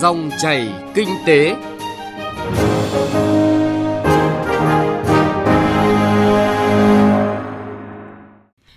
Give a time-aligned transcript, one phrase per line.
[0.00, 1.56] Dòng chảy kinh tế.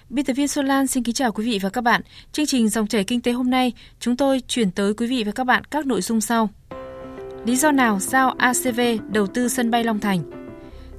[0.10, 2.02] Biên tập viên Xuân Lan xin kính chào quý vị và các bạn.
[2.32, 5.32] Chương trình Dòng chảy kinh tế hôm nay, chúng tôi chuyển tới quý vị và
[5.32, 6.50] các bạn các nội dung sau.
[7.46, 10.20] Lý do nào giao ACV đầu tư sân bay Long Thành?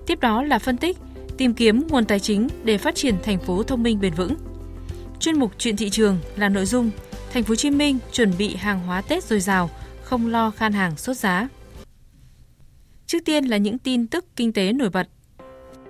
[0.07, 0.96] Tiếp đó là phân tích,
[1.39, 4.34] tìm kiếm nguồn tài chính để phát triển thành phố thông minh bền vững.
[5.20, 6.91] Chuyên mục chuyện thị trường là nội dung
[7.32, 9.70] Thành phố Hồ Chí Minh chuẩn bị hàng hóa Tết dồi dào,
[10.12, 11.48] không lo khan hàng sốt giá.
[13.07, 15.08] Trước tiên là những tin tức kinh tế nổi bật.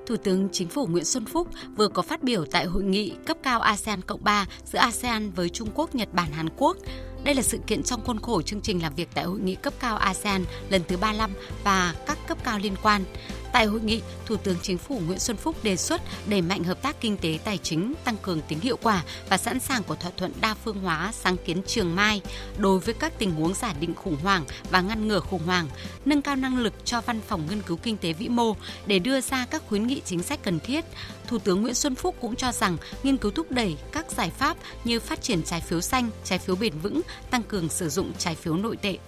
[0.07, 3.37] Thủ tướng Chính phủ Nguyễn Xuân Phúc vừa có phát biểu tại hội nghị cấp
[3.43, 6.77] cao ASEAN Cộng 3 giữa ASEAN với Trung Quốc, Nhật Bản, Hàn Quốc.
[7.25, 9.75] Đây là sự kiện trong khuôn khổ chương trình làm việc tại hội nghị cấp
[9.81, 11.31] cao ASEAN lần thứ 35
[11.65, 13.05] và các cấp cao liên quan.
[13.53, 16.83] Tại hội nghị, Thủ tướng Chính phủ Nguyễn Xuân Phúc đề xuất đẩy mạnh hợp
[16.83, 20.11] tác kinh tế tài chính, tăng cường tính hiệu quả và sẵn sàng của thỏa
[20.17, 22.21] thuận đa phương hóa sáng kiến Trường Mai
[22.59, 25.69] đối với các tình huống giả định khủng hoảng và ngăn ngừa khủng hoảng,
[26.05, 29.21] nâng cao năng lực cho Văn phòng Nghiên cứu Kinh tế Vĩ mô để đưa
[29.21, 30.85] ra các khuyến nghị chính sách cần thiết.
[31.27, 34.57] Thủ tướng Nguyễn Xuân Phúc cũng cho rằng nghiên cứu thúc đẩy các giải pháp
[34.85, 37.01] như phát triển trái phiếu xanh, trái phiếu bền vững,
[37.31, 38.99] tăng cường sử dụng trái phiếu nội tệ.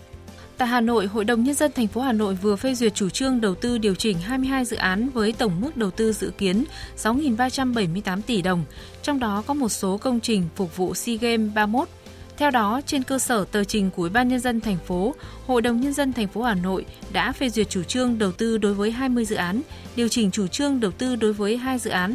[0.58, 3.08] Tại Hà Nội, Hội đồng Nhân dân thành phố Hà Nội vừa phê duyệt chủ
[3.08, 6.64] trương đầu tư điều chỉnh 22 dự án với tổng mức đầu tư dự kiến
[6.96, 8.64] 6.378 tỷ đồng,
[9.02, 11.88] trong đó có một số công trình phục vụ SEA Games 31.
[12.36, 15.14] Theo đó, trên cơ sở tờ trình của Ủy ban nhân dân thành phố,
[15.46, 18.58] Hội đồng nhân dân thành phố Hà Nội đã phê duyệt chủ trương đầu tư
[18.58, 19.62] đối với 20 dự án,
[19.96, 22.14] điều chỉnh chủ trương đầu tư đối với 2 dự án.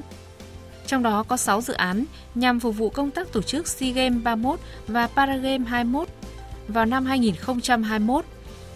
[0.87, 4.23] Trong đó có 6 dự án nhằm phục vụ công tác tổ chức SEA Games
[4.23, 6.07] 31 và Paragame 21
[6.69, 8.25] vào năm 2021.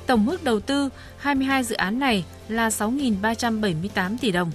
[0.05, 4.51] Tổng mức đầu tư 22 dự án này là 6.378 tỷ đồng.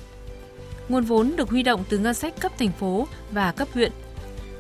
[0.89, 3.92] Nguồn vốn được huy động từ ngân sách cấp thành phố và cấp huyện–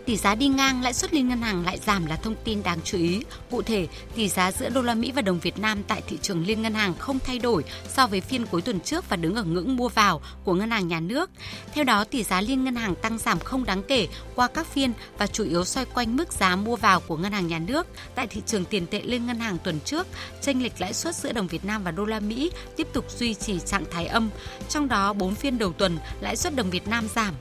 [0.08, 2.78] Tỷ giá đi ngang, lãi suất liên ngân hàng lại giảm là thông tin đáng
[2.84, 3.22] chú ý.
[3.50, 6.46] Cụ thể, tỷ giá giữa đô la Mỹ và đồng Việt Nam tại thị trường
[6.46, 9.44] liên ngân hàng không thay đổi so với phiên cuối tuần trước và đứng ở
[9.44, 11.30] ngưỡng mua vào của ngân hàng nhà nước.
[11.72, 14.92] Theo đó, tỷ giá liên ngân hàng tăng giảm không đáng kể qua các phiên
[15.18, 17.86] và chủ yếu xoay quanh mức giá mua vào của ngân hàng nhà nước.
[18.14, 20.06] Tại thị trường tiền tệ liên ngân hàng tuần trước,
[20.42, 23.34] chênh lệch lãi suất giữa đồng Việt Nam và đô la Mỹ tiếp tục duy
[23.34, 24.30] trì trạng thái âm.
[24.68, 27.34] Trong đó, 4 phiên đầu tuần, lãi suất đồng Việt Nam giảm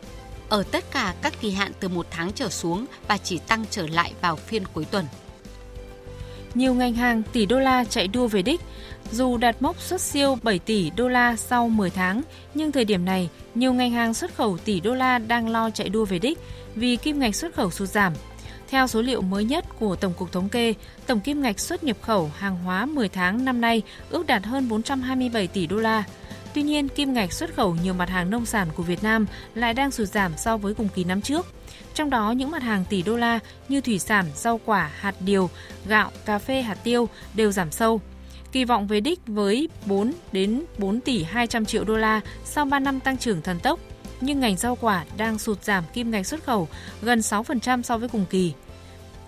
[0.49, 3.87] ở tất cả các kỳ hạn từ một tháng trở xuống và chỉ tăng trở
[3.87, 5.05] lại vào phiên cuối tuần.
[6.53, 8.61] Nhiều ngành hàng tỷ đô la chạy đua về đích,
[9.11, 12.21] dù đạt mốc xuất siêu 7 tỷ đô la sau 10 tháng,
[12.53, 15.89] nhưng thời điểm này, nhiều ngành hàng xuất khẩu tỷ đô la đang lo chạy
[15.89, 16.39] đua về đích
[16.75, 18.13] vì kim ngạch xuất khẩu sụt giảm.
[18.69, 20.73] Theo số liệu mới nhất của Tổng cục Thống kê,
[21.07, 24.69] tổng kim ngạch xuất nhập khẩu hàng hóa 10 tháng năm nay ước đạt hơn
[24.69, 26.03] 427 tỷ đô la,
[26.57, 29.25] Tuy nhiên, kim ngạch xuất khẩu nhiều mặt hàng nông sản của Việt Nam
[29.55, 31.45] lại đang sụt giảm so với cùng kỳ năm trước.
[31.93, 35.49] Trong đó, những mặt hàng tỷ đô la như thủy sản, rau quả, hạt điều,
[35.87, 38.01] gạo, cà phê, hạt tiêu đều giảm sâu.
[38.51, 42.79] Kỳ vọng về đích với 4 đến 4 tỷ 200 triệu đô la sau 3
[42.79, 43.79] năm tăng trưởng thần tốc,
[44.21, 46.67] nhưng ngành rau quả đang sụt giảm kim ngạch xuất khẩu
[47.01, 48.53] gần 6% so với cùng kỳ.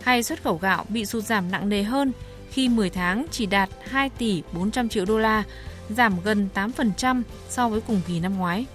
[0.01, 2.11] Hay xuất khẩu gạo bị sụt giảm nặng nề hơn
[2.51, 5.43] khi 10 tháng chỉ đạt 2 tỷ 400 triệu đô la,
[5.89, 8.65] giảm gần 8% so với cùng kỳ năm ngoái.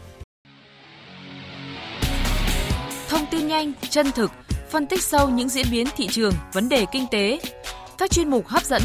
[3.09, 4.31] Thông tin nhanh, chân thực,
[4.71, 7.41] phân tích sâu những diễn biến thị trường, vấn đề kinh tế.
[7.99, 8.83] Các chuyên mục hấp dẫn,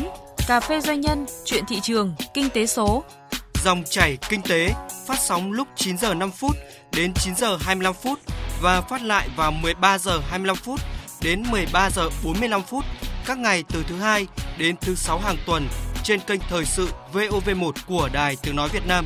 [0.48, 3.04] cà phê doanh nhân, chuyện thị trường, kinh tế số.
[3.64, 4.74] Dòng chảy kinh tế
[5.08, 6.56] phát sóng lúc 9 giờ 5 phút
[6.92, 8.20] đến 9 giờ 25 phút
[8.62, 10.80] và phát lại vào 13 giờ 25 phút
[11.22, 12.86] đến 13 giờ 45 phút
[13.26, 15.68] các ngày từ thứ hai đến thứ sáu hàng tuần
[16.10, 19.06] trên kênh Thời sự VOV1 của Đài Tiếng Nói Việt Nam.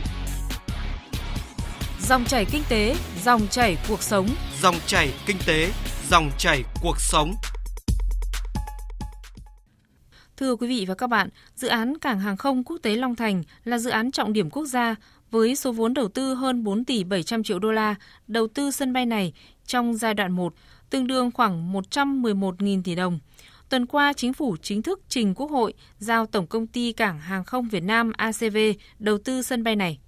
[2.02, 4.28] Dòng chảy kinh tế, dòng chảy cuộc sống.
[4.62, 5.72] Dòng chảy kinh tế,
[6.10, 7.36] dòng chảy cuộc sống.
[10.38, 13.44] Thưa quý vị và các bạn, dự án Cảng hàng không quốc tế Long Thành
[13.64, 14.96] là dự án trọng điểm quốc gia
[15.32, 17.96] với số vốn đầu tư hơn 4 tỷ 700 triệu đô la.
[18.28, 19.34] Đầu tư sân bay này
[19.66, 20.54] trong giai đoạn 1
[20.90, 23.20] tương đương khoảng 111.000 tỷ đồng–
[23.74, 27.44] Tuần qua, Chính phủ chính thức trình Quốc hội giao Tổng Công ty Cảng Hàng
[27.44, 28.58] không Việt Nam ACV
[29.00, 30.00] đầu tư sân bay này.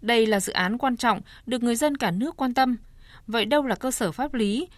[0.00, 2.76] Đây là dự án quan trọng được người dân cả nước quan tâm.
[3.26, 4.68] Vậy đâu là cơ sở pháp lý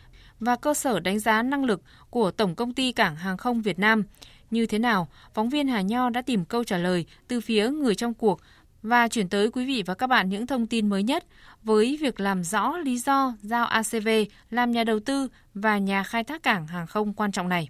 [0.41, 3.79] và cơ sở đánh giá năng lực của Tổng Công ty Cảng Hàng không Việt
[3.79, 4.03] Nam?
[4.51, 5.09] Như thế nào?
[5.35, 8.41] Phóng viên Hà Nho đã tìm câu trả lời từ phía người trong cuộc
[8.83, 11.25] và chuyển tới quý vị và các bạn những thông tin mới nhất
[11.63, 14.09] với việc làm rõ lý do giao ACV
[14.51, 17.69] làm nhà đầu tư và nhà khai thác cảng hàng không quan trọng này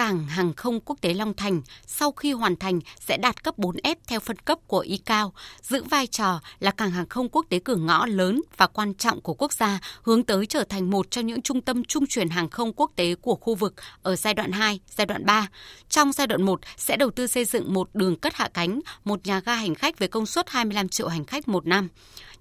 [0.00, 3.94] cảng hàng không quốc tế Long Thành sau khi hoàn thành sẽ đạt cấp 4S
[4.06, 5.32] theo phân cấp của ICAO,
[5.62, 9.20] giữ vai trò là cảng hàng không quốc tế cửa ngõ lớn và quan trọng
[9.20, 12.50] của quốc gia, hướng tới trở thành một trong những trung tâm trung chuyển hàng
[12.50, 15.48] không quốc tế của khu vực ở giai đoạn 2, giai đoạn 3.
[15.88, 19.26] Trong giai đoạn 1 sẽ đầu tư xây dựng một đường cất hạ cánh, một
[19.26, 21.88] nhà ga hành khách với công suất 25 triệu hành khách một năm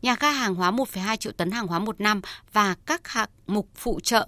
[0.02, 2.22] nhà ga hàng hóa 1,2 triệu tấn hàng hóa một năm
[2.54, 4.28] và các hạng mục phụ trợ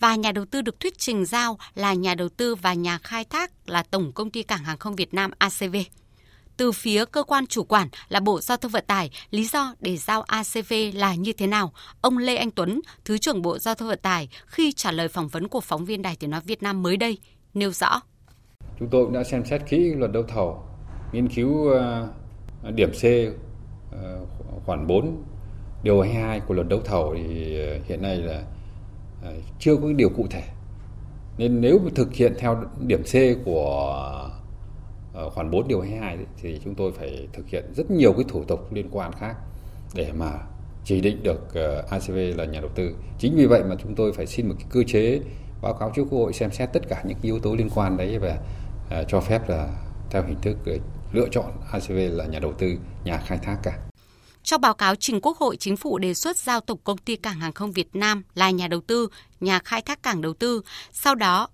[0.00, 3.24] và nhà đầu tư được thuyết trình giao là nhà đầu tư và nhà khai
[3.24, 5.76] thác là Tổng Công ty Cảng Hàng không Việt Nam ACV.
[6.56, 9.96] Từ phía cơ quan chủ quản là Bộ Giao thông Vận tải, lý do để
[9.96, 11.72] giao ACV là như thế nào?
[12.00, 15.28] Ông Lê Anh Tuấn, Thứ trưởng Bộ Giao thông Vận tải khi trả lời phỏng
[15.28, 17.18] vấn của phóng viên Đài Tiếng Nói Việt Nam mới đây,
[17.54, 18.00] nêu rõ.
[18.78, 20.62] Chúng tôi cũng đã xem xét kỹ luật đấu thầu,
[21.12, 22.08] nghiên cứu ờ,
[22.74, 23.04] điểm C
[23.92, 24.20] ờ,
[24.66, 25.24] khoản 4
[25.82, 28.42] điều 22 của luật đấu thầu thì ờ, hiện nay là
[29.22, 30.42] Ờ, chưa có điều cụ thể.
[31.38, 34.30] Nên nếu thực hiện theo điểm C của
[35.14, 38.44] ờ, khoản 4 điều 22 thì chúng tôi phải thực hiện rất nhiều cái thủ
[38.44, 39.36] tục liên quan khác
[39.94, 40.32] để mà
[40.84, 42.94] chỉ định được ờ, ACV là nhà đầu tư.
[43.18, 45.20] Chính vì vậy mà chúng tôi phải xin một cái cơ chế
[45.62, 48.18] báo cáo trước Quốc hội xem xét tất cả những yếu tố liên quan đấy
[48.18, 48.38] và
[49.08, 49.68] cho phép là
[50.10, 50.56] theo hình thức
[51.12, 52.74] lựa chọn ACV là nhà đầu tư,
[53.04, 53.89] nhà khai thác cả.
[54.50, 57.40] Trong báo cáo trình Quốc hội, Chính phủ đề xuất giao Tổng Công ty Cảng
[57.40, 59.08] Hàng không Việt Nam là nhà đầu tư,
[59.40, 60.62] nhà khai thác cảng đầu tư,
[60.92, 61.48] sau đó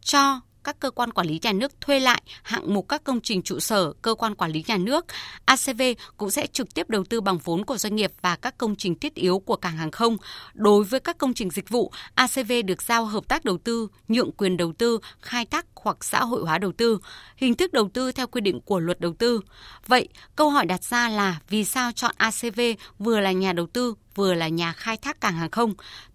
[0.00, 3.42] cho các cơ quan quản lý nhà nước thuê lại hạng mục các công trình
[3.42, 5.04] trụ sở, cơ quan quản lý nhà nước.
[5.44, 5.82] ACV
[6.16, 8.94] cũng sẽ trực tiếp đầu tư bằng vốn của doanh nghiệp và các công trình
[8.94, 10.16] thiết yếu của cảng hàng không.
[10.54, 14.32] Đối với các công trình dịch vụ, ACV được giao hợp tác đầu tư, nhượng
[14.32, 16.98] quyền đầu tư, khai thác hoặc xã hội hóa đầu tư,
[17.36, 19.40] hình thức đầu tư theo quy định của luật đầu tư.
[19.86, 22.60] Vậy, câu hỏi đặt ra là vì sao chọn ACV
[22.98, 25.74] vừa là nhà đầu tư vừa là nhà khai thác cảng hàng không.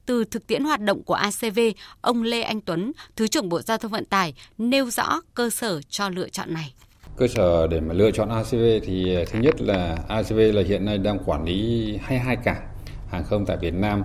[0.09, 1.59] Từ thực tiễn hoạt động của ACV,
[2.01, 5.81] ông Lê Anh Tuấn, Thứ trưởng Bộ Giao thông Vận tải, nêu rõ cơ sở
[5.89, 6.73] cho lựa chọn này.
[7.17, 10.85] Cơ sở để mà lựa chọn ACV thì ờ, thứ nhất là ACV là hiện
[10.85, 12.67] nay đang quản lý 22 cảng
[13.09, 14.03] hàng không tại Việt Nam.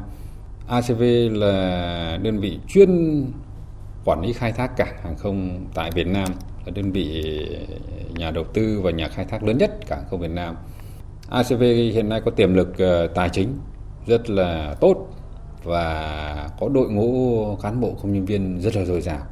[0.69, 1.03] ACV
[1.33, 3.25] là đơn vị chuyên
[4.05, 6.29] quản lý khai thác cảng hàng không tại Việt Nam,
[6.67, 7.25] là đơn vị
[7.69, 7.75] ờ,
[8.19, 10.57] nhà đầu tư và nhà khai thác lớn nhất cảng không Việt Nam.
[11.31, 11.62] ACV
[11.93, 13.59] hiện nay có tiềm lực ờ, tài chính
[14.07, 15.15] rất là tốt
[15.64, 19.26] và có đội ngũ cán bộ công nhân viên rất là dồi dào.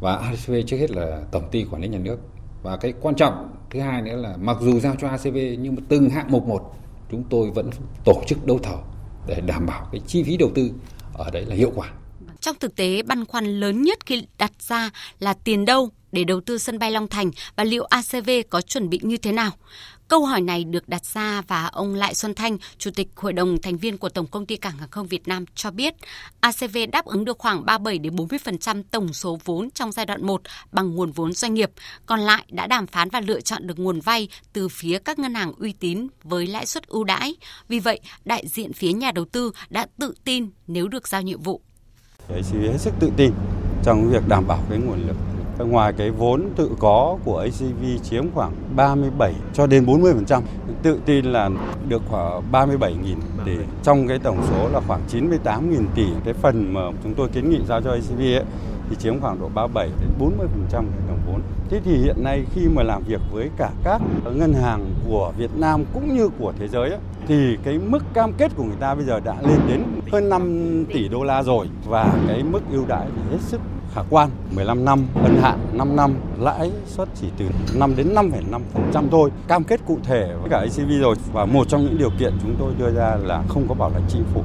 [0.00, 2.18] Và ACV trước hết là tổng ty quản lý nhà nước.
[2.62, 5.82] Và cái quan trọng thứ hai nữa là mặc dù giao cho ACV nhưng mà
[5.88, 6.74] từng hạng mục một
[7.10, 7.70] chúng tôi vẫn
[8.04, 8.78] tổ chức đấu thầu
[9.26, 10.70] để đảm bảo cái chi phí đầu tư
[11.14, 11.92] ở đấy là hiệu quả.
[12.40, 16.40] Trong thực tế, băn khoăn lớn nhất khi đặt ra là tiền đâu để đầu
[16.40, 19.50] tư sân bay Long Thành và liệu ACV có chuẩn bị như thế nào?
[20.10, 23.60] Câu hỏi này được đặt ra và ông Lại Xuân Thanh, Chủ tịch Hội đồng
[23.62, 25.94] thành viên của Tổng công ty Cảng hàng không Việt Nam cho biết,
[26.40, 30.42] ACV đáp ứng được khoảng 37 đến 40% tổng số vốn trong giai đoạn 1
[30.72, 31.70] bằng nguồn vốn doanh nghiệp,
[32.06, 35.34] còn lại đã đàm phán và lựa chọn được nguồn vay từ phía các ngân
[35.34, 37.34] hàng uy tín với lãi suất ưu đãi.
[37.68, 41.42] Vì vậy, đại diện phía nhà đầu tư đã tự tin nếu được giao nhiệm
[41.42, 41.60] vụ.
[42.28, 43.32] ACV hết sức tự tin
[43.84, 45.16] trong việc đảm bảo cái nguồn lực
[45.64, 50.42] ngoài cái vốn tự có của ACV chiếm khoảng 37 cho đến 40%,
[50.82, 51.50] tự tin là
[51.88, 52.94] được khoảng 37.000
[53.44, 53.52] tỷ.
[53.82, 57.58] Trong cái tổng số là khoảng 98.000 tỷ, cái phần mà chúng tôi kiến nghị
[57.68, 58.44] giao cho ACV ấy,
[58.90, 60.36] thì chiếm khoảng độ 37 đến 40%
[61.08, 61.40] tổng vốn.
[61.68, 64.02] Thế thì hiện nay khi mà làm việc với cả các
[64.34, 68.32] ngân hàng của Việt Nam cũng như của thế giới ấy, thì cái mức cam
[68.32, 71.66] kết của người ta bây giờ đã lên đến hơn 5 tỷ đô la rồi
[71.88, 73.60] và cái mức ưu đãi thì hết sức
[73.94, 77.44] khả quan 15 năm ân hạn 5 năm lãi suất chỉ từ
[77.74, 81.84] 5 đến 5,5% thôi cam kết cụ thể với cả ACV rồi và một trong
[81.84, 84.42] những điều kiện chúng tôi đưa ra là không có bảo lãnh chính phủ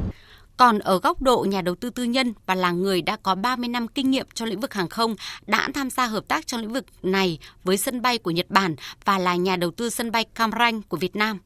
[0.57, 3.69] còn ở góc độ nhà đầu tư tư nhân và là người đã có 30
[3.69, 5.15] năm kinh nghiệm trong lĩnh vực hàng không,
[5.47, 8.75] đã tham gia hợp tác trong lĩnh vực này với sân bay của Nhật Bản
[9.05, 11.39] và là nhà đầu tư sân bay Cam Ranh của Việt Nam.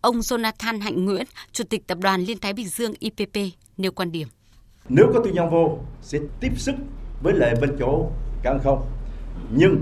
[0.00, 3.36] Ông Jonathan Hạnh Nguyễn, Chủ tịch Tập đoàn Liên Thái Bình Dương IPP,
[3.76, 4.28] nêu quan điểm.
[4.88, 6.74] Nếu có tư nhân vô, sẽ tiếp sức
[7.22, 8.06] với lệ bên chỗ
[8.42, 8.82] cảng không.
[9.50, 9.76] Nhưng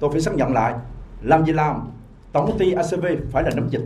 [0.00, 0.74] tôi phải xác nhận lại,
[1.22, 1.90] làm gì làm,
[2.32, 3.82] tổng công ty ACV phải là nắm dịch.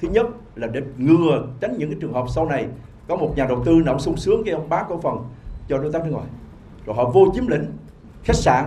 [0.00, 2.68] Thứ nhất là để ngừa tránh những cái trường hợp sau này
[3.08, 5.16] có một nhà đầu tư nào sung sướng cái ông bán cổ phần
[5.68, 6.26] cho đối tác nước ngoài.
[6.86, 7.66] Rồi họ vô chiếm lĩnh
[8.24, 8.64] khách sạn,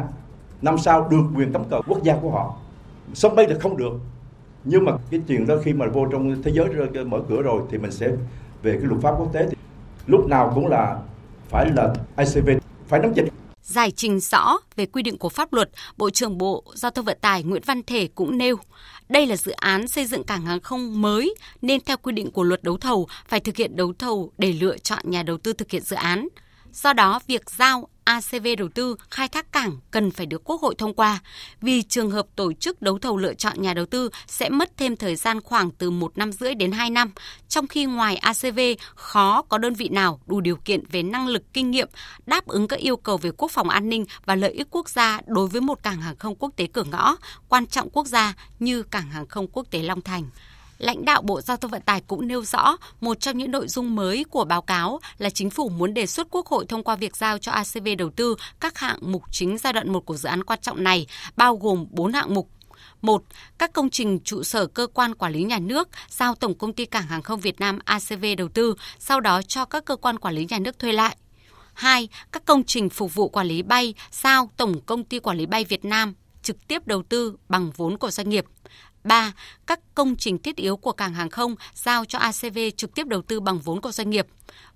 [0.61, 2.55] năm sao được quyền cắm cờ quốc gia của họ.
[3.13, 3.93] Sân bay là không được,
[4.63, 7.77] nhưng mà cái chuyện đó khi mà vô trong thế giới mở cửa rồi thì
[7.77, 8.07] mình sẽ
[8.63, 9.55] về cái luật pháp quốc tế thì
[10.07, 10.99] lúc nào cũng là
[11.49, 12.49] phải là ICV
[12.87, 13.30] phải nắm dịch.
[13.63, 17.17] Giải trình rõ về quy định của pháp luật, Bộ trưởng Bộ Giao thông Vận
[17.21, 18.55] tải Nguyễn Văn Thể cũng nêu,
[19.09, 22.43] đây là dự án xây dựng cảng hàng không mới nên theo quy định của
[22.43, 25.71] luật đấu thầu phải thực hiện đấu thầu để lựa chọn nhà đầu tư thực
[25.71, 26.27] hiện dự án.
[26.73, 30.75] Do đó, việc giao ACV đầu tư khai thác cảng cần phải được Quốc hội
[30.77, 31.19] thông qua,
[31.61, 34.95] vì trường hợp tổ chức đấu thầu lựa chọn nhà đầu tư sẽ mất thêm
[34.95, 37.11] thời gian khoảng từ 1 năm rưỡi đến 2 năm,
[37.47, 38.59] trong khi ngoài ACV
[38.95, 41.89] khó có đơn vị nào đủ điều kiện về năng lực kinh nghiệm
[42.25, 45.19] đáp ứng các yêu cầu về quốc phòng an ninh và lợi ích quốc gia
[45.25, 47.17] đối với một cảng hàng không quốc tế cửa ngõ,
[47.49, 50.23] quan trọng quốc gia như cảng hàng không quốc tế Long Thành
[50.81, 53.95] lãnh đạo Bộ Giao thông Vận tải cũng nêu rõ một trong những nội dung
[53.95, 57.15] mới của báo cáo là chính phủ muốn đề xuất Quốc hội thông qua việc
[57.15, 60.43] giao cho ACV đầu tư các hạng mục chính giai đoạn 1 của dự án
[60.43, 62.49] quan trọng này, bao gồm 4 hạng mục
[63.01, 63.23] một,
[63.57, 66.85] Các công trình trụ sở cơ quan quản lý nhà nước giao Tổng công ty
[66.85, 70.35] Cảng hàng không Việt Nam ACV đầu tư, sau đó cho các cơ quan quản
[70.35, 71.17] lý nhà nước thuê lại.
[71.73, 72.09] 2.
[72.31, 75.63] Các công trình phục vụ quản lý bay giao Tổng công ty Quản lý bay
[75.63, 78.45] Việt Nam trực tiếp đầu tư bằng vốn của doanh nghiệp.
[79.03, 79.33] 3.
[79.67, 83.21] Các công trình thiết yếu của cảng hàng không giao cho ACV trực tiếp đầu
[83.21, 84.27] tư bằng vốn của doanh nghiệp.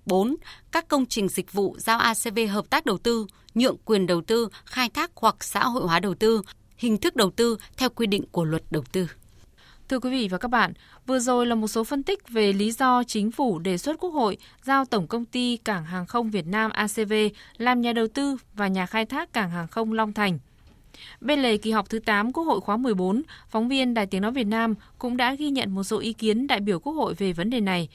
[0.06, 0.36] 4.
[0.72, 4.48] Các công trình dịch vụ giao ACV hợp tác đầu tư, nhượng quyền đầu tư,
[4.64, 6.42] khai thác hoặc xã hội hóa đầu tư,
[6.76, 9.08] hình thức đầu tư theo quy định của luật đầu tư.
[9.88, 10.72] Thưa quý vị và các bạn,
[11.06, 14.10] vừa rồi là một số phân tích về lý do chính phủ đề xuất Quốc
[14.10, 17.12] hội giao Tổng công ty Cảng hàng không Việt Nam ACV
[17.56, 20.38] làm nhà đầu tư và nhà khai thác cảng hàng không Long Thành.
[21.20, 24.32] Bên lề kỳ họp thứ 8 Quốc hội khóa 14, phóng viên Đài Tiếng Nói
[24.32, 27.32] Việt Nam cũng đã ghi nhận một số ý kiến đại biểu Quốc hội về
[27.32, 27.88] vấn đề này.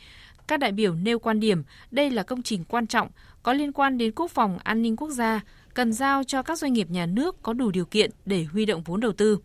[0.48, 3.08] Các đại biểu nêu quan điểm đây là công trình quan trọng,
[3.44, 5.42] có liên quan đến quốc phòng an ninh quốc gia,
[5.74, 8.84] cần giao cho các doanh nghiệp nhà nước có đủ điều kiện để huy động
[8.86, 9.38] vốn đầu tư.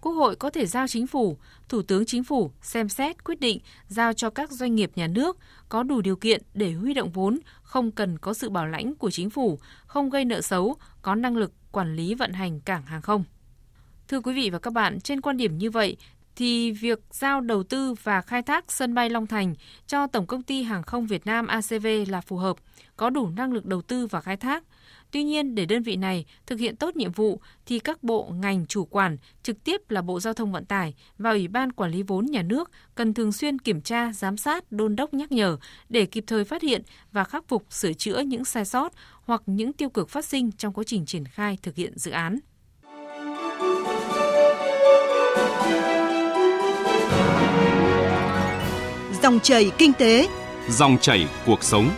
[0.00, 1.36] Quốc hội có thể giao chính phủ,
[1.68, 5.38] Thủ tướng Chính phủ xem xét quyết định giao cho các doanh nghiệp nhà nước
[5.68, 9.10] có đủ điều kiện để huy động vốn, không cần có sự bảo lãnh của
[9.10, 13.02] chính phủ, không gây nợ xấu, có năng lực quản lý vận hành cảng hàng
[13.02, 13.24] không.
[14.08, 15.96] Thưa quý vị và các bạn, trên quan điểm như vậy
[16.36, 19.54] thì việc giao đầu tư và khai thác sân bay Long Thành
[19.86, 22.56] cho Tổng công ty Hàng không Việt Nam ACV là phù hợp,
[22.96, 24.64] có đủ năng lực đầu tư và khai thác.
[25.10, 28.66] Tuy nhiên, để đơn vị này thực hiện tốt nhiệm vụ thì các bộ ngành
[28.66, 32.02] chủ quản, trực tiếp là Bộ Giao thông Vận tải và Ủy ban Quản lý
[32.02, 35.56] vốn nhà nước cần thường xuyên kiểm tra, giám sát, đôn đốc nhắc nhở
[35.88, 38.92] để kịp thời phát hiện và khắc phục sửa chữa những sai sót
[39.24, 42.38] hoặc những tiêu cực phát sinh trong quá trình triển khai thực hiện dự án.
[49.22, 50.28] Dòng chảy kinh tế,
[50.68, 51.90] dòng chảy cuộc sống.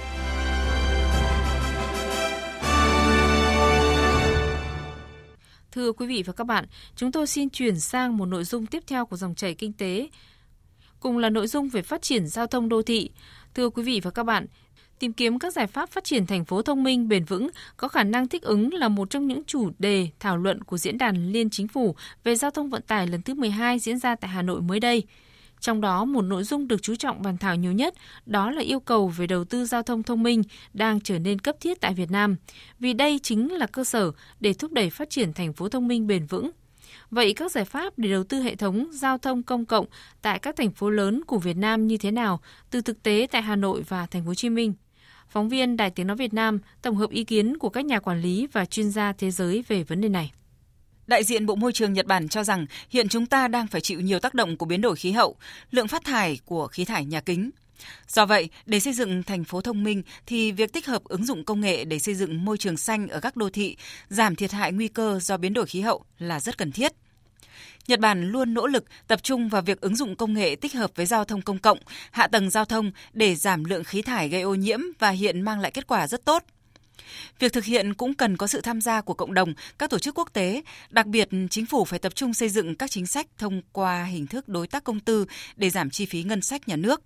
[5.91, 6.65] Thưa quý vị và các bạn,
[6.97, 10.09] chúng tôi xin chuyển sang một nội dung tiếp theo của dòng chảy kinh tế.
[11.01, 13.11] Cùng là nội dung về phát triển giao thông đô thị.
[13.55, 14.47] Thưa quý vị và các bạn,
[14.99, 18.05] tìm kiếm các giải pháp phát triển thành phố thông minh bền vững có khả
[18.05, 21.51] năng thích ứng là một trong những chủ đề thảo luận của diễn đàn liên
[21.51, 21.95] chính phủ
[22.25, 25.03] về giao thông vận tải lần thứ 12 diễn ra tại Hà Nội mới đây.
[25.61, 27.95] Trong đó, một nội dung được chú trọng bàn thảo nhiều nhất
[28.27, 30.43] đó là yêu cầu về đầu tư giao thông thông minh
[30.75, 32.37] đang trở nên cấp thiết tại Việt Nam,
[32.79, 36.07] vì đây chính là cơ sở để thúc đẩy phát triển thành phố thông minh
[36.07, 36.51] bền vững.
[37.11, 39.87] Vậy các giải pháp để đầu tư hệ thống giao thông công cộng
[40.23, 42.41] tại các thành phố lớn của Việt Nam như thế nào
[42.71, 44.73] từ thực tế tại Hà Nội và thành phố Hồ Chí Minh?
[45.29, 48.23] Phóng viên Đài Tiếng nói Việt Nam tổng hợp ý kiến của các nhà quản
[48.23, 50.33] lý và chuyên gia thế giới về vấn đề này.
[51.11, 54.01] Đại diện Bộ Môi trường Nhật Bản cho rằng hiện chúng ta đang phải chịu
[54.01, 55.37] nhiều tác động của biến đổi khí hậu,
[55.71, 57.51] lượng phát thải của khí thải nhà kính.
[58.09, 61.45] Do vậy, để xây dựng thành phố thông minh thì việc tích hợp ứng dụng
[61.45, 63.77] công nghệ để xây dựng môi trường xanh ở các đô thị,
[64.09, 66.93] giảm thiệt hại nguy cơ do biến đổi khí hậu là rất cần thiết.
[67.89, 70.91] Nhật Bản luôn nỗ lực tập trung vào việc ứng dụng công nghệ tích hợp
[70.95, 71.79] với giao thông công cộng,
[72.11, 75.61] hạ tầng giao thông để giảm lượng khí thải gây ô nhiễm và hiện mang
[75.61, 76.45] lại kết quả rất tốt.
[77.39, 80.19] Việc thực hiện cũng cần có sự tham gia của cộng đồng, các tổ chức
[80.19, 83.63] quốc tế, đặc biệt chính phủ phải tập trung xây dựng các chính sách thông
[83.73, 85.27] qua hình thức đối tác công tư
[85.57, 87.03] để giảm chi phí ngân sách nhà nước.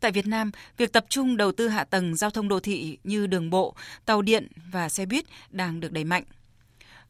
[0.00, 3.26] Tại Việt Nam, việc tập trung đầu tư hạ tầng giao thông đô thị như
[3.26, 6.24] đường bộ, tàu điện và xe buýt đang được đẩy mạnh.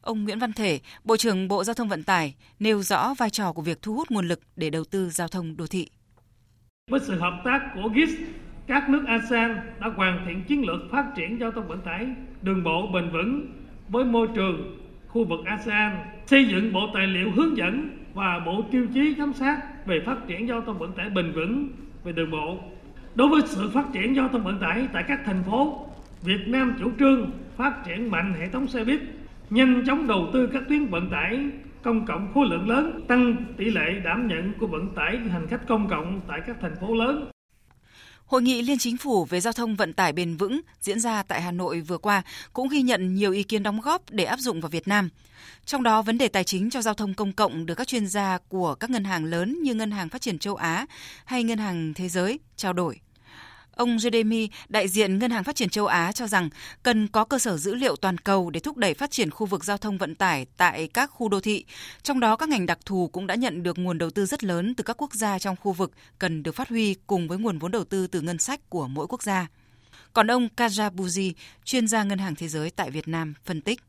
[0.01, 3.53] Ông Nguyễn Văn Thể, Bộ trưởng Bộ Giao thông Vận tải, nêu rõ vai trò
[3.53, 5.89] của việc thu hút nguồn lực để đầu tư giao thông đô thị.
[6.91, 8.09] Với sự hợp tác của GIS
[8.67, 12.07] các nước ASEAN đã hoàn thiện chiến lược phát triển giao thông vận tải
[12.41, 13.47] đường bộ bền vững
[13.89, 15.91] với môi trường khu vực ASEAN,
[16.25, 20.17] xây dựng bộ tài liệu hướng dẫn và bộ tiêu chí giám sát về phát
[20.27, 21.69] triển giao thông vận tải bền vững
[22.03, 22.57] về đường bộ.
[23.15, 25.85] Đối với sự phát triển giao thông vận tải tại các thành phố,
[26.23, 29.01] Việt Nam chủ trương phát triển mạnh hệ thống xe buýt,
[29.49, 31.39] nhanh chóng đầu tư các tuyến vận tải
[31.83, 35.67] công cộng khối lượng lớn, tăng tỷ lệ đảm nhận của vận tải hành khách
[35.67, 37.29] công cộng tại các thành phố lớn.
[38.27, 41.41] Hội nghị Liên Chính phủ về giao thông vận tải bền vững diễn ra tại
[41.41, 42.21] Hà Nội vừa qua
[42.53, 45.09] cũng ghi nhận nhiều ý kiến đóng góp để áp dụng vào Việt Nam.
[45.65, 48.37] Trong đó, vấn đề tài chính cho giao thông công cộng được các chuyên gia
[48.49, 50.85] của các ngân hàng lớn như Ngân hàng Phát triển châu Á
[51.25, 52.99] hay Ngân hàng Thế giới trao đổi.
[53.77, 56.49] Ông Jeremy, đại diện Ngân hàng Phát triển châu Á cho rằng
[56.83, 59.65] cần có cơ sở dữ liệu toàn cầu để thúc đẩy phát triển khu vực
[59.65, 61.65] giao thông vận tải tại các khu đô thị.
[62.03, 64.75] Trong đó các ngành đặc thù cũng đã nhận được nguồn đầu tư rất lớn
[64.75, 67.71] từ các quốc gia trong khu vực cần được phát huy cùng với nguồn vốn
[67.71, 69.47] đầu tư từ ngân sách của mỗi quốc gia.
[70.13, 71.33] Còn ông Kajabuzi,
[71.65, 73.81] chuyên gia Ngân hàng Thế giới tại Việt Nam, phân tích.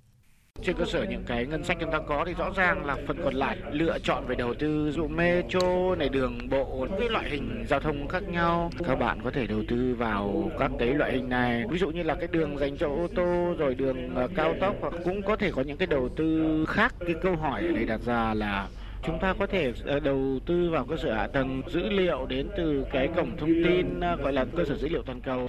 [0.63, 3.17] Trên cơ sở những cái ngân sách chúng ta có thì rõ ràng là phần
[3.25, 7.65] còn lại lựa chọn về đầu tư dụ metro này, đường bộ, cái loại hình
[7.69, 8.71] giao thông khác nhau.
[8.87, 12.03] Các bạn có thể đầu tư vào các cái loại hình này, ví dụ như
[12.03, 15.37] là cái đường dành cho ô tô, rồi đường ờ, cao tốc, hoặc cũng có
[15.37, 16.95] thể có những cái đầu tư khác.
[17.01, 18.69] Cái câu hỏi ở đây đặt ra là
[19.03, 22.49] chúng ta có thể ờ, đầu tư vào cơ sở hạ tầng dữ liệu đến
[22.57, 25.49] từ cái cổng thông tin ờ, gọi là cơ sở dữ liệu toàn cầu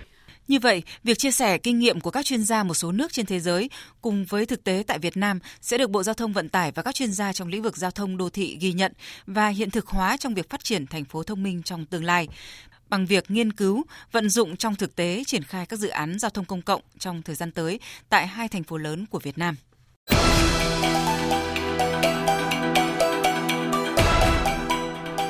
[0.49, 3.25] như vậy, việc chia sẻ kinh nghiệm của các chuyên gia một số nước trên
[3.25, 3.69] thế giới
[4.01, 6.83] cùng với thực tế tại Việt Nam sẽ được Bộ Giao thông Vận tải và
[6.83, 8.93] các chuyên gia trong lĩnh vực giao thông đô thị ghi nhận
[9.25, 12.27] và hiện thực hóa trong việc phát triển thành phố thông minh trong tương lai
[12.89, 16.31] bằng việc nghiên cứu, vận dụng trong thực tế triển khai các dự án giao
[16.31, 17.79] thông công cộng trong thời gian tới
[18.09, 19.55] tại hai thành phố lớn của Việt Nam.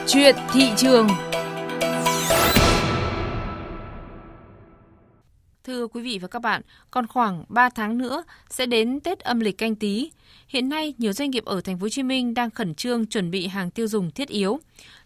[0.08, 1.08] Chuyện thị trường
[5.63, 6.62] Thưa quý vị và các bạn,
[6.92, 10.12] còn khoảng 3 tháng nữa sẽ đến Tết âm lịch canh tí.
[10.48, 13.32] Hiện nay, nhiều doanh nghiệp ở thành phố Hồ Chí Minh đang khẩn trương chuẩn
[13.32, 14.60] bị hàng tiêu dùng thiết yếu.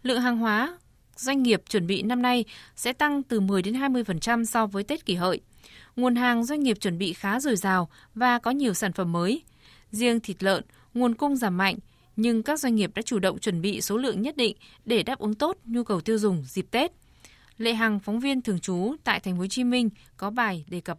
[0.03, 0.77] Lượng hàng hóa
[1.15, 2.45] doanh nghiệp chuẩn bị năm nay
[2.75, 5.41] sẽ tăng từ 10 đến 20% so với Tết kỷ hợi.
[5.95, 9.41] Nguồn hàng doanh nghiệp chuẩn bị khá dồi dào và có nhiều sản phẩm mới.
[9.91, 11.77] Riêng thịt lợn, nguồn cung giảm mạnh,
[12.15, 15.19] nhưng các doanh nghiệp đã chủ động chuẩn bị số lượng nhất định để đáp
[15.19, 16.91] ứng tốt nhu cầu tiêu dùng dịp Tết.
[17.63, 20.81] Lệ Hằng, phóng viên thường trú tại thành phố Hồ Chí Minh có bài đề
[20.81, 20.97] cập.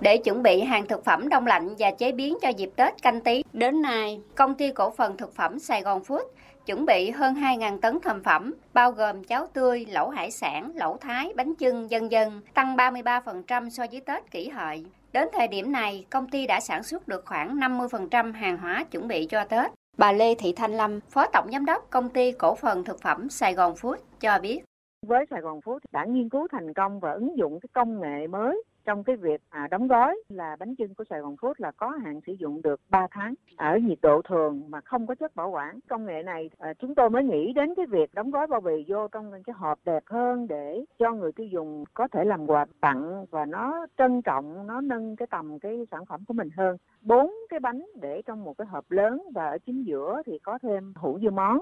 [0.00, 3.20] Để chuẩn bị hàng thực phẩm đông lạnh và chế biến cho dịp Tết canh
[3.20, 6.22] tí, đến nay, công ty cổ phần thực phẩm Sài Gòn Food
[6.66, 10.96] chuẩn bị hơn 2.000 tấn thành phẩm, bao gồm cháo tươi, lẩu hải sản, lẩu
[10.96, 14.84] thái, bánh chưng, dân dân, tăng 33% so với Tết kỷ hợi.
[15.12, 19.08] Đến thời điểm này, công ty đã sản xuất được khoảng 50% hàng hóa chuẩn
[19.08, 19.70] bị cho Tết.
[19.96, 23.28] Bà Lê Thị Thanh Lâm, Phó Tổng Giám đốc Công ty Cổ phần Thực phẩm
[23.30, 24.67] Sài Gòn Food cho biết
[25.02, 28.26] với Sài Gòn Phú đã nghiên cứu thành công và ứng dụng cái công nghệ
[28.26, 31.70] mới trong cái việc à, đóng gói là bánh chưng của Sài Gòn Food là
[31.70, 35.36] có hạn sử dụng được 3 tháng ở nhiệt độ thường mà không có chất
[35.36, 35.78] bảo quản.
[35.88, 38.84] Công nghệ này à, chúng tôi mới nghĩ đến cái việc đóng gói bao bì
[38.88, 42.66] vô trong cái hộp đẹp hơn để cho người tiêu dùng có thể làm quà
[42.80, 46.76] tặng và nó trân trọng, nó nâng cái tầm cái sản phẩm của mình hơn.
[47.00, 50.58] Bốn cái bánh để trong một cái hộp lớn và ở chính giữa thì có
[50.62, 51.58] thêm hũ dưa món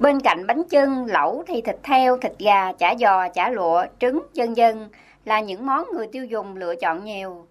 [0.00, 4.20] Bên cạnh bánh chưng, lẩu thì thịt heo, thịt gà, chả giò, chả lụa, trứng,
[4.34, 4.88] dân dân
[5.24, 7.46] là những món người tiêu dùng lựa chọn nhiều.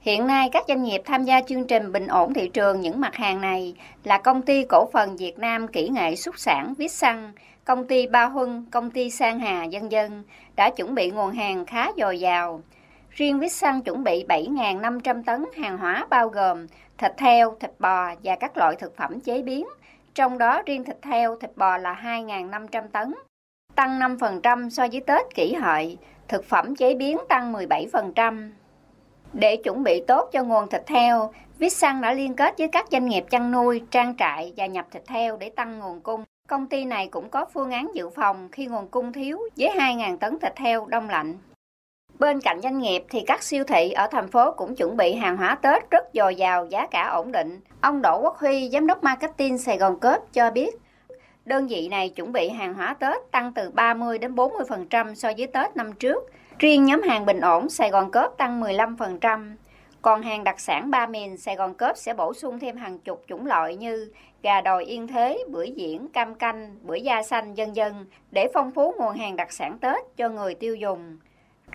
[0.00, 3.14] Hiện nay các doanh nghiệp tham gia chương trình bình ổn thị trường những mặt
[3.14, 7.32] hàng này là công ty cổ phần Việt Nam Kỹ nghệ xuất sản Viết Xăng,
[7.64, 10.22] công ty Ba Huân, công ty Sang Hà dân dân
[10.56, 12.60] đã chuẩn bị nguồn hàng khá dồi dào.
[13.10, 16.66] Riêng Viết Xăng chuẩn bị 7.500 tấn hàng hóa bao gồm
[16.98, 19.66] thịt heo, thịt bò và các loại thực phẩm chế biến–
[20.14, 23.14] trong đó riêng thịt heo, thịt bò là 2.500 tấn,
[23.74, 25.98] tăng 5% so với Tết kỷ hợi,
[26.28, 28.50] thực phẩm chế biến tăng 17%.
[29.32, 33.06] Để chuẩn bị tốt cho nguồn thịt heo, Vitsan đã liên kết với các doanh
[33.06, 36.24] nghiệp chăn nuôi, trang trại và nhập thịt heo để tăng nguồn cung.
[36.48, 40.18] Công ty này cũng có phương án dự phòng khi nguồn cung thiếu với 2.000
[40.18, 41.34] tấn thịt heo đông lạnh.
[42.18, 45.36] Bên cạnh doanh nghiệp thì các siêu thị ở thành phố cũng chuẩn bị hàng
[45.36, 47.60] hóa Tết rất dồi dào, giá cả ổn định.
[47.80, 50.74] Ông Đỗ Quốc Huy, giám đốc marketing Sài Gòn Cớp cho biết,
[51.44, 55.46] đơn vị này chuẩn bị hàng hóa Tết tăng từ 30 đến 40% so với
[55.46, 56.22] Tết năm trước.
[56.58, 59.56] Riêng nhóm hàng bình ổn Sài Gòn Cớp tăng 15%.
[60.02, 63.24] Còn hàng đặc sản ba miền Sài Gòn Cớp sẽ bổ sung thêm hàng chục
[63.26, 67.76] chủng loại như gà đồi yên thế, bưởi diễn, cam canh, bưởi da xanh, dân
[67.76, 71.18] dân để phong phú nguồn hàng đặc sản Tết cho người tiêu dùng.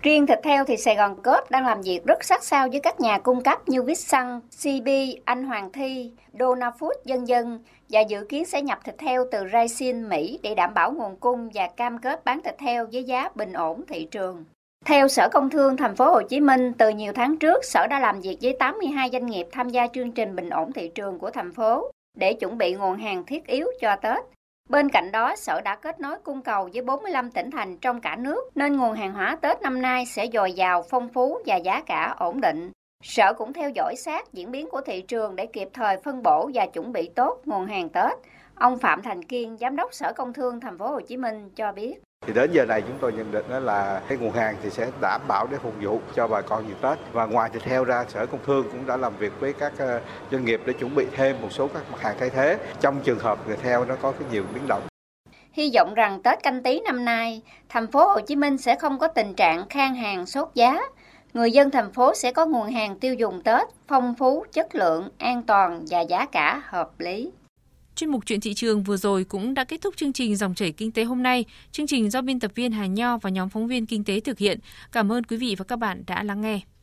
[0.02, 3.00] Riêng thịt heo thì Sài Gòn Cốp đang làm việc rất sát sao với các
[3.00, 4.88] nhà cung cấp như Vietsun, CB,
[5.24, 7.58] Anh Hoàng Thi, Dona Food, dân dân
[7.88, 11.50] và dự kiến sẽ nhập thịt heo từ Raisin, Mỹ để đảm bảo nguồn cung
[11.54, 14.44] và cam kết bán thịt heo với giá bình ổn thị trường.
[14.86, 18.00] Theo Sở Công Thương thành phố Hồ Chí Minh, từ nhiều tháng trước, Sở đã
[18.00, 21.30] làm việc với 82 doanh nghiệp tham gia chương trình bình ổn thị trường của
[21.30, 24.24] thành phố để chuẩn bị nguồn hàng thiết yếu cho Tết.
[24.70, 28.16] Bên cạnh đó, Sở đã kết nối cung cầu với 45 tỉnh thành trong cả
[28.16, 31.82] nước, nên nguồn hàng hóa Tết năm nay sẽ dồi dào, phong phú và giá
[31.86, 32.70] cả ổn định.
[33.02, 36.50] Sở cũng theo dõi sát diễn biến của thị trường để kịp thời phân bổ
[36.54, 38.12] và chuẩn bị tốt nguồn hàng Tết.
[38.54, 41.72] Ông Phạm Thành Kiên, Giám đốc Sở Công Thương Thành phố Hồ Chí Minh cho
[41.72, 41.94] biết
[42.26, 44.90] thì đến giờ này chúng tôi nhận định đó là cái nguồn hàng thì sẽ
[45.00, 48.04] đảm bảo để phục vụ cho bà con dịp Tết và ngoài thịt heo ra
[48.08, 50.00] sở công thương cũng đã làm việc với các ờ,
[50.32, 53.18] doanh nghiệp để chuẩn bị thêm một số các mặt hàng thay thế trong trường
[53.18, 54.82] hợp thịt heo nó có cái nhiều biến động
[55.52, 58.98] Hy vọng rằng Tết canh tí năm nay, thành phố Hồ Chí Minh sẽ không
[58.98, 60.80] có tình trạng khan hàng sốt giá.
[61.34, 65.08] Người dân thành phố sẽ có nguồn hàng tiêu dùng Tết phong phú, chất lượng,
[65.18, 67.30] an toàn và giá cả hợp lý.
[68.00, 70.72] Chuyên mục chuyện thị trường vừa rồi cũng đã kết thúc chương trình dòng chảy
[70.72, 71.44] kinh tế hôm nay.
[71.72, 74.38] Chương trình do biên tập viên Hà Nho và nhóm phóng viên kinh tế thực
[74.38, 74.58] hiện.
[74.92, 76.60] Cảm ơn quý vị và các bạn đã lắng nghe.